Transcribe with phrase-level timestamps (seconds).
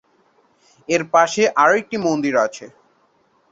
[0.89, 2.65] এর পাশে আরেকটি মন্দির আছে।